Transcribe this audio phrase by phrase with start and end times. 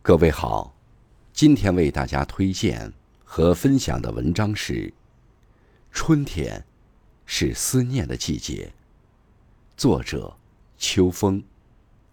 [0.00, 0.74] 各位好，
[1.34, 2.90] 今天为大家推荐
[3.24, 4.72] 和分享的文章是
[5.90, 6.64] 《春天
[7.26, 8.72] 是思念的季节》，
[9.76, 10.34] 作者
[10.78, 11.42] 秋风，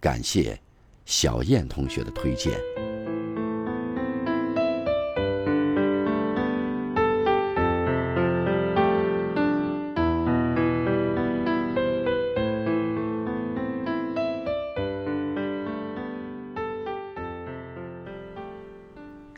[0.01, 0.59] 感谢
[1.05, 2.59] 小燕同学的推荐。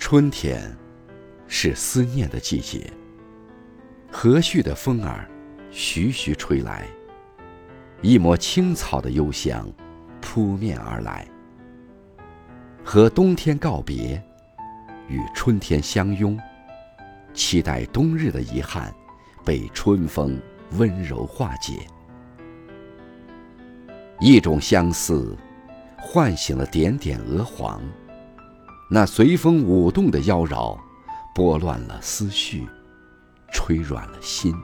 [0.10, 0.74] 春天，
[1.50, 2.90] 是思念的季节。
[4.10, 5.30] 和煦的风儿，
[5.70, 6.88] 徐徐吹来，
[8.02, 9.70] 一抹青草的幽香，
[10.22, 11.28] 扑面而来。
[12.86, 14.24] 和冬天告别，
[15.10, 16.40] 与春天相拥，
[17.34, 18.96] 期待冬日的遗憾，
[19.44, 20.40] 被春风
[20.78, 21.86] 温柔化解。
[24.22, 25.36] 一种相思，
[25.98, 27.82] 唤醒了点点鹅黄。
[28.90, 30.80] 那随风舞动的妖娆，
[31.36, 32.66] 拨乱了思绪，
[33.52, 34.56] 吹软了心。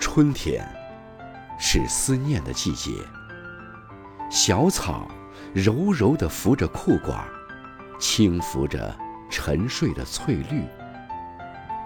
[0.00, 0.66] 春天，
[1.56, 2.90] 是思念的季节。
[4.28, 5.08] 小草
[5.54, 7.24] 柔柔地扶着裤管，
[8.00, 8.92] 轻拂着
[9.30, 10.64] 沉睡的翠绿。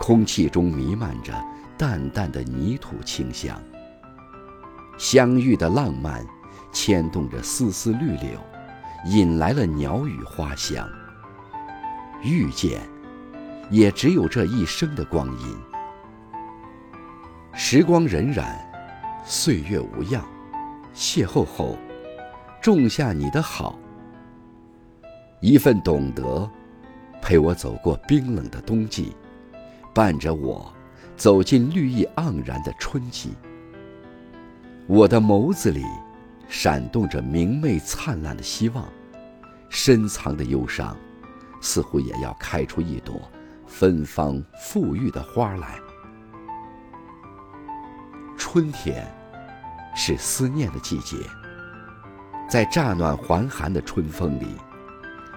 [0.00, 1.34] 空气中弥漫着
[1.77, 3.61] 淡淡的泥土清香。
[4.97, 6.27] 相遇的浪漫，
[6.72, 8.41] 牵动着丝丝绿柳。
[9.05, 10.89] 引来了鸟语花香。
[12.22, 12.81] 遇见，
[13.70, 15.56] 也只有这一生的光阴。
[17.53, 18.44] 时光荏苒，
[19.25, 20.25] 岁月无恙。
[20.94, 21.77] 邂逅后，
[22.61, 23.78] 种下你的好。
[25.41, 26.48] 一份懂得，
[27.20, 29.16] 陪我走过冰冷的冬季，
[29.92, 30.72] 伴着我
[31.16, 33.33] 走进绿意盎然的春季。
[34.87, 35.83] 我的眸子里。
[36.55, 38.86] 闪动着明媚灿烂的希望，
[39.70, 40.94] 深藏的忧伤，
[41.62, 43.22] 似乎也要开出一朵
[43.67, 45.81] 芬芳馥郁的花来。
[48.37, 49.10] 春天，
[49.97, 51.16] 是思念的季节。
[52.50, 54.55] 在乍暖还寒的春风里，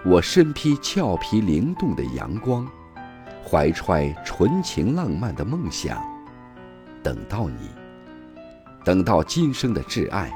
[0.04, 2.68] 我身披俏皮灵动的阳光，
[3.42, 5.98] 怀揣纯情浪漫的梦想，
[7.02, 7.70] 等到你，
[8.84, 10.30] 等到今生的挚爱。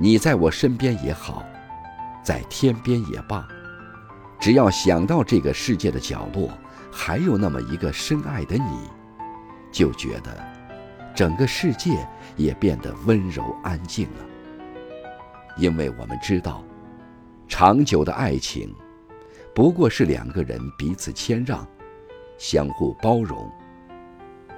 [0.00, 1.44] 你在我身边也好，
[2.22, 3.46] 在天边也罢，
[4.38, 6.48] 只要想到这个世界的角落
[6.92, 8.88] 还有那么一个深爱的你，
[9.72, 10.40] 就觉得
[11.16, 14.24] 整个世界也变得温柔安静了。
[15.56, 16.62] 因为我们知道，
[17.48, 18.72] 长久的爱情
[19.52, 21.66] 不过是两个人彼此谦让、
[22.38, 23.50] 相互包容，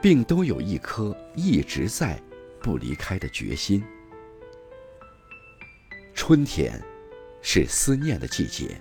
[0.03, 2.21] 并都有一颗一直在
[2.61, 3.83] 不离开的决心。
[6.23, 6.79] 春天，
[7.41, 8.79] 是思念的季节。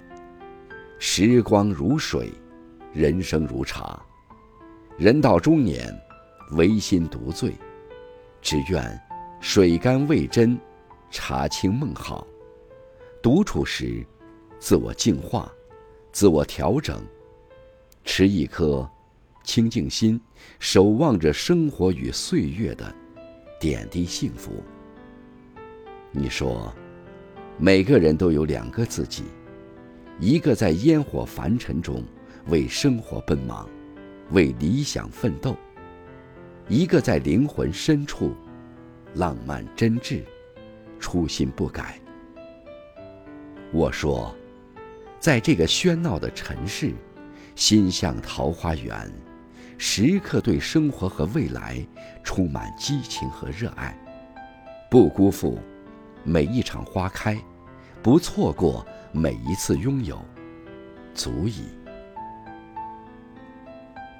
[0.99, 2.33] 时光如水，
[2.91, 3.97] 人生如茶。
[4.97, 5.89] 人到中年，
[6.51, 7.53] 唯心独醉，
[8.41, 9.01] 只愿
[9.39, 10.59] 水甘味真，
[11.09, 12.27] 茶清梦好。
[13.21, 14.05] 独处时，
[14.59, 15.49] 自我净化，
[16.11, 17.01] 自我调整，
[18.03, 18.87] 持一颗
[19.45, 20.19] 清净心，
[20.59, 22.93] 守望着生活与岁月的
[23.61, 24.61] 点滴幸福。
[26.11, 26.69] 你说。
[27.61, 29.25] 每个人都有两个自己，
[30.17, 32.01] 一个在烟火凡尘中
[32.47, 33.69] 为生活奔忙，
[34.31, 35.51] 为理想奋斗；
[36.69, 38.33] 一个在灵魂深处
[39.13, 40.23] 浪漫真挚，
[41.01, 41.99] 初心不改。
[43.73, 44.33] 我说，
[45.19, 46.93] 在这个喧闹的尘世，
[47.55, 49.11] 心向桃花源，
[49.77, 51.85] 时刻对生活和未来
[52.23, 53.93] 充满激情和热爱，
[54.89, 55.59] 不辜负。
[56.25, 57.39] 每一场花开，
[58.01, 60.23] 不错过每一次拥有，
[61.13, 61.65] 足矣。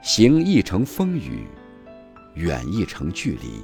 [0.02, 1.48] 行一程风雨，
[2.36, 3.64] 远一程距离。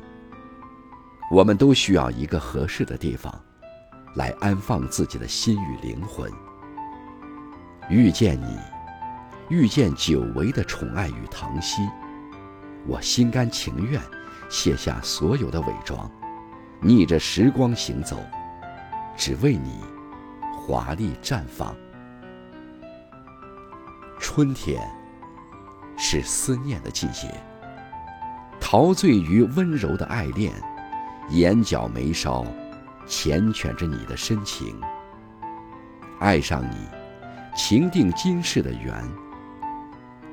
[1.32, 3.34] 我们都需要一个合适的地方，
[4.16, 6.32] 来安放自己的心与灵魂。
[7.90, 8.58] 遇见你，
[9.50, 11.82] 遇见久违的宠爱与疼惜，
[12.88, 14.02] 我心甘情愿
[14.50, 16.10] 卸下所有的伪装。
[16.82, 18.24] 逆着时光行走，
[19.18, 19.80] 只为你
[20.68, 21.76] 华丽绽放。
[24.20, 24.82] 春天
[25.96, 27.32] 是思念的季节，
[28.60, 30.52] 陶醉于温柔的爱恋，
[31.30, 32.44] 眼角眉梢
[33.06, 34.76] 缱绻着你的深情。
[36.20, 36.78] 爱上你，
[37.56, 38.92] 情定今世的缘。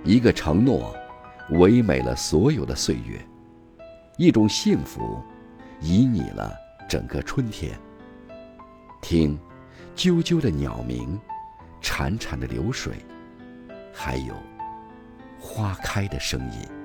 [0.03, 0.97] 一个承诺，
[1.51, 3.23] 唯美了所有的岁月，
[4.17, 5.23] 一种幸福。
[5.83, 6.55] 旖旎了
[6.89, 7.79] 整个春天。
[9.03, 9.39] 听，
[9.95, 11.21] 啾啾的鸟鸣，
[11.83, 12.95] 潺潺的流水，
[13.93, 14.35] 还有
[15.39, 16.82] 花开的声音。